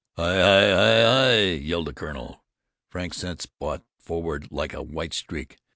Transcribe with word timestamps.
"Hi! 0.15 0.33
Hi! 0.33 0.71
Hi! 0.71 1.01
Hi!" 1.03 1.37
yelled 1.61 1.85
the 1.85 1.93
Colonel. 1.93 2.43
Frank 2.89 3.13
sent 3.13 3.39
Spot 3.43 3.83
forward 3.99 4.47
like 4.51 4.73
a 4.73 4.81
white 4.81 5.13
streak. 5.13 5.57